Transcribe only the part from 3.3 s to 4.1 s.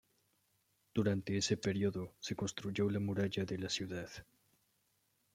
de la ciudad.